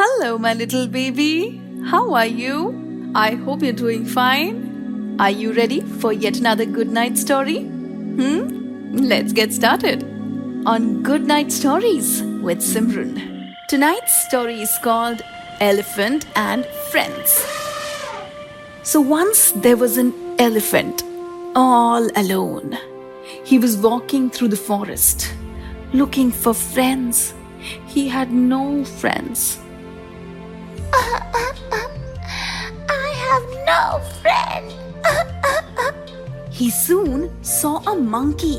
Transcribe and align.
Hello, 0.00 0.38
my 0.38 0.54
little 0.54 0.86
baby. 0.86 1.60
How 1.86 2.14
are 2.14 2.24
you? 2.24 3.12
I 3.16 3.34
hope 3.34 3.64
you're 3.64 3.72
doing 3.72 4.04
fine. 4.04 5.16
Are 5.18 5.32
you 5.32 5.52
ready 5.52 5.80
for 5.80 6.12
yet 6.12 6.36
another 6.36 6.64
good 6.64 6.88
night 6.88 7.18
story? 7.18 7.62
Hmm? 7.62 8.94
Let's 8.96 9.32
get 9.32 9.52
started 9.52 10.04
on 10.66 11.02
Good 11.02 11.26
Night 11.26 11.50
Stories 11.50 12.22
with 12.44 12.58
Simran. 12.58 13.52
Tonight's 13.68 14.24
story 14.28 14.62
is 14.62 14.70
called 14.84 15.20
Elephant 15.58 16.26
and 16.36 16.64
Friends. 16.92 17.44
So 18.84 19.00
once 19.00 19.50
there 19.50 19.76
was 19.76 19.96
an 19.96 20.14
elephant 20.38 21.02
all 21.56 22.08
alone. 22.14 22.78
He 23.44 23.58
was 23.58 23.76
walking 23.76 24.30
through 24.30 24.48
the 24.54 24.64
forest 24.70 25.34
looking 25.92 26.30
for 26.30 26.54
friends. 26.54 27.34
He 27.88 28.06
had 28.06 28.30
no 28.30 28.84
friends. 28.84 29.58
He 36.50 36.70
soon 36.70 37.30
saw 37.44 37.78
a 37.86 37.94
monkey 37.94 38.58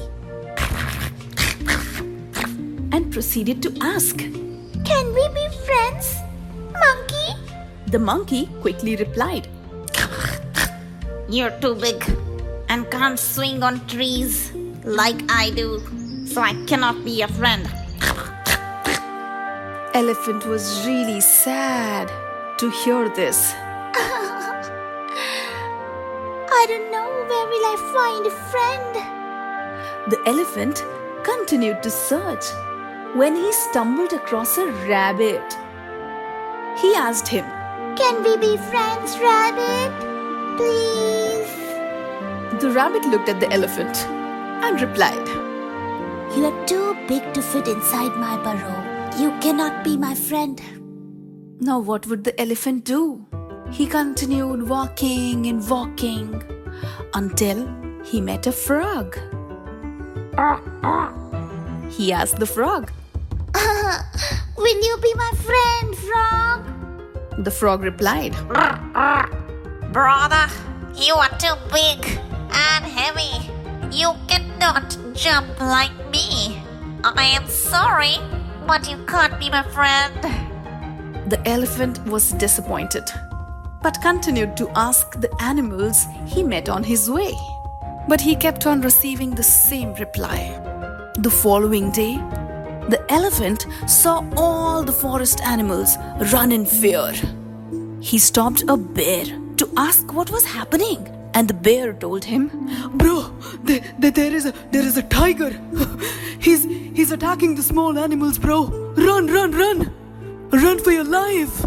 and 2.94 3.12
proceeded 3.12 3.62
to 3.64 3.78
ask. 3.82 4.18
Can 4.18 5.14
we 5.14 5.28
be 5.36 5.48
friends, 5.66 6.16
monkey? 6.72 7.36
The 7.88 8.00
monkey 8.00 8.46
quickly 8.62 8.96
replied, 8.96 9.50
You're 11.30 11.52
too 11.60 11.76
big 11.76 12.02
and 12.70 12.90
can't 12.90 13.20
swing 13.20 13.62
on 13.64 13.86
trees 13.88 14.54
like 14.86 15.22
I 15.30 15.50
do, 15.50 15.82
so 16.26 16.40
I 16.42 16.54
cannot 16.68 17.04
be 17.04 17.12
your 17.20 17.28
friend. 17.28 17.68
Elephant 19.94 20.46
was 20.46 20.88
really 20.88 21.20
sad 21.20 22.08
to 22.60 22.70
hear 22.72 23.10
this. 23.10 23.54
Don't 26.70 26.92
know 26.92 27.10
where 27.30 27.48
will 27.52 27.66
I 27.66 27.76
find 27.98 28.24
a 28.28 28.36
friend. 28.52 28.94
The 30.12 30.22
elephant 30.28 30.86
continued 31.24 31.82
to 31.82 31.90
search 31.90 32.46
when 33.16 33.36
he 33.36 33.52
stumbled 33.52 34.14
across 34.14 34.56
a 34.60 34.68
rabbit. 34.88 35.58
He 36.80 36.94
asked 36.94 37.28
him, 37.28 37.46
Can 37.96 38.24
we 38.24 38.38
be 38.38 38.56
friends, 38.70 39.18
rabbit? 39.18 39.92
Please. 40.58 41.52
The 42.62 42.70
rabbit 42.70 43.04
looked 43.06 43.30
at 43.30 43.40
the 43.40 43.52
elephant 43.52 44.06
and 44.64 44.80
replied, 44.80 45.28
You 46.38 46.46
are 46.52 46.66
too 46.68 46.94
big 47.08 47.34
to 47.34 47.42
fit 47.42 47.68
inside 47.68 48.16
my 48.16 48.38
burrow. 48.44 48.78
You 49.18 49.32
cannot 49.42 49.84
be 49.84 49.98
my 49.98 50.14
friend. 50.14 50.62
Now, 51.60 51.80
what 51.80 52.06
would 52.06 52.26
the 52.26 52.40
elephant 52.40 52.86
do? 52.86 53.26
He 53.72 53.88
continued 53.88 54.70
walking 54.70 55.48
and 55.48 55.68
walking 55.68 56.44
until 57.14 57.68
he 58.04 58.22
met 58.22 58.48
a 58.48 58.52
frog. 58.52 59.18
He 61.90 62.14
asked 62.14 62.40
the 62.40 62.46
frog. 62.46 62.92
Will 64.58 64.82
you 64.84 64.98
be 65.02 65.14
my 65.16 65.32
friend, 65.48 65.96
frog? 65.96 67.44
The 67.44 67.52
frog 67.52 67.84
replied, 67.84 68.34
Brother, 69.92 70.48
you 70.96 71.16
are 71.16 71.38
too 71.38 71.56
big 71.72 72.06
and 72.52 72.86
heavy. 72.86 73.50
You 73.92 74.14
cannot 74.28 74.98
jump 75.14 75.60
like 75.60 75.94
me. 76.12 76.62
I 77.04 77.26
am 77.36 77.48
sorry, 77.48 78.18
but 78.68 78.90
you 78.90 78.98
can't 79.06 79.40
be 79.40 79.50
my 79.50 79.64
friend. 79.64 80.22
The 81.30 81.42
elephant 81.46 82.06
was 82.06 82.32
disappointed, 82.34 83.06
but 83.82 84.02
continued 84.02 84.58
to 84.58 84.70
ask 84.76 85.20
the 85.20 85.34
animals 85.42 86.06
he 86.26 86.44
met 86.44 86.70
on 86.70 86.84
his 86.84 87.10
way. 87.10 87.34
But 88.08 88.22
he 88.22 88.36
kept 88.36 88.66
on 88.66 88.82
receiving 88.82 89.32
the 89.32 89.44
same 89.44 89.94
reply. 89.96 90.60
The 91.18 91.30
following 91.30 91.92
day, 91.92 92.16
the 92.90 93.06
elephant 93.10 93.68
saw 93.88 94.26
all 94.36 94.84
the 94.84 94.92
forest 94.92 95.42
animals 95.42 95.98
run 96.34 96.52
in 96.52 96.66
fear. 96.66 97.14
He 98.02 98.18
stopped 98.18 98.64
a 98.68 98.76
bear 98.78 99.26
to 99.58 99.70
ask 99.78 100.12
what 100.14 100.32
was 100.32 100.46
happening, 100.46 101.08
and 101.34 101.48
the 101.48 101.54
bear 101.54 101.94
told 101.94 102.26
him, 102.26 102.50
Bro, 102.98 103.32
there, 103.64 103.82
there, 104.00 104.34
is 104.34 104.46
a 104.46 104.54
there 104.72 104.86
is 104.86 104.98
a 104.98 105.04
tiger. 105.04 105.52
He's 106.40 106.64
he's 106.64 107.12
attacking 107.12 107.56
the 107.56 107.62
small 107.62 108.00
animals, 108.00 108.40
bro. 108.40 108.68
Run, 108.96 109.28
run, 109.28 109.52
run. 109.52 109.94
Run 110.52 110.80
for 110.80 110.92
your 110.92 111.04
life. 111.04 111.62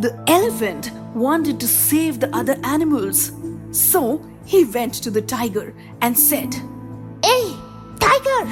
The 0.00 0.12
elephant 0.26 0.90
wanted 1.14 1.60
to 1.60 1.68
save 1.68 2.20
the 2.20 2.34
other 2.34 2.58
animals. 2.64 3.32
So 3.72 4.24
he 4.44 4.64
went 4.64 4.94
to 4.94 5.10
the 5.10 5.22
tiger 5.22 5.74
and 6.00 6.18
said, 6.18 6.54
Hey, 7.24 7.54
tiger, 7.98 8.46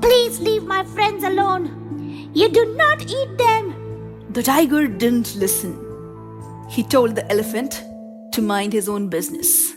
please 0.00 0.40
leave 0.40 0.64
my 0.64 0.84
friends 0.84 1.24
alone. 1.24 2.30
You 2.34 2.48
do 2.48 2.74
not 2.76 3.02
eat 3.02 3.38
them. 3.38 4.26
The 4.30 4.42
tiger 4.42 4.86
didn't 4.86 5.36
listen. 5.36 5.72
He 6.68 6.82
told 6.82 7.14
the 7.14 7.30
elephant 7.30 7.82
to 8.32 8.42
mind 8.42 8.72
his 8.72 8.88
own 8.88 9.08
business. 9.08 9.74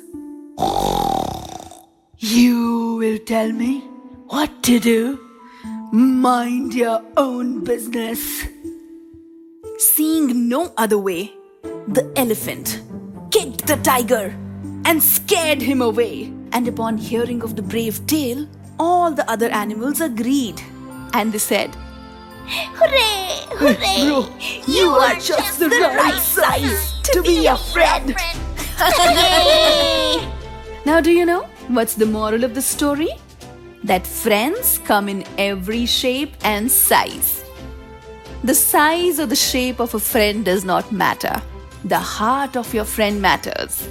You 2.17 2.97
will 2.99 3.17
tell 3.19 3.51
me 3.51 3.79
what 4.27 4.61
to 4.63 4.79
do. 4.79 5.19
Mind 5.91 6.73
your 6.73 7.01
own 7.17 7.63
business. 7.63 8.45
Seeing 9.77 10.47
no 10.47 10.73
other 10.77 10.97
way, 10.97 11.33
the 11.87 12.11
elephant 12.15 12.81
kicked 13.31 13.65
the 13.67 13.77
tiger 13.77 14.35
and 14.85 15.01
scared 15.01 15.61
him 15.61 15.81
away. 15.81 16.33
And 16.53 16.67
upon 16.67 16.97
hearing 16.97 17.43
of 17.43 17.55
the 17.55 17.61
brave 17.61 18.05
tale, 18.07 18.47
all 18.77 19.11
the 19.11 19.29
other 19.29 19.49
animals 19.49 20.01
agreed. 20.01 20.61
And 21.13 21.31
they 21.31 21.37
said, 21.37 21.75
Hooray! 22.45 23.45
Hooray! 23.57 24.05
Bro, 24.05 24.29
you 24.67 24.89
are 24.89 25.15
just 25.15 25.59
the 25.59 25.69
right 25.69 26.19
size 26.19 26.99
to 27.03 27.21
be 27.21 27.45
a 27.47 27.57
friend. 27.57 28.15
Now, 30.83 30.99
do 30.99 31.11
you 31.11 31.25
know 31.27 31.43
what's 31.67 31.93
the 31.93 32.07
moral 32.07 32.43
of 32.43 32.55
the 32.55 32.61
story? 32.61 33.09
That 33.83 34.05
friends 34.05 34.79
come 34.79 35.07
in 35.09 35.23
every 35.37 35.85
shape 35.85 36.33
and 36.43 36.71
size. 36.71 37.43
The 38.43 38.55
size 38.55 39.19
or 39.19 39.27
the 39.27 39.35
shape 39.35 39.79
of 39.79 39.93
a 39.93 39.99
friend 39.99 40.43
does 40.43 40.65
not 40.65 40.91
matter. 40.91 41.39
The 41.83 41.97
heart 41.97 42.55
of 42.55 42.73
your 42.75 42.85
friend 42.85 43.21
matters. 43.21 43.89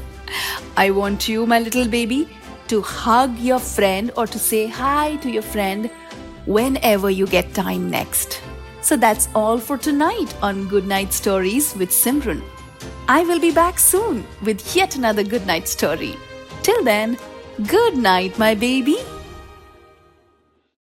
I 0.77 0.91
want 0.91 1.29
you, 1.29 1.45
my 1.45 1.59
little 1.59 1.89
baby, 1.89 2.29
to 2.69 2.83
hug 2.83 3.37
your 3.39 3.59
friend 3.59 4.13
or 4.17 4.29
to 4.29 4.39
say 4.39 4.69
hi 4.69 5.17
to 5.17 5.31
your 5.31 5.43
friend 5.43 5.91
whenever 6.47 7.11
you 7.11 7.27
get 7.27 7.53
time 7.53 7.91
next. 7.91 8.41
So 8.81 8.97
that's 8.97 9.29
all 9.35 9.59
for 9.59 9.77
tonight 9.77 10.33
on 10.41 10.69
Good 10.69 10.87
Night 10.87 11.13
Stories 11.13 11.75
with 11.75 11.91
Simran. 11.91 12.43
I 13.09 13.25
will 13.25 13.41
be 13.41 13.51
back 13.51 13.81
soon 13.81 14.25
with 14.43 14.77
yet 14.77 14.95
another 14.95 15.25
good 15.25 15.45
night 15.45 15.67
story. 15.67 16.15
Till 16.63 16.85
then, 16.85 17.19
good 17.67 17.97
night, 17.97 18.39
my 18.39 18.55
baby. 18.55 18.99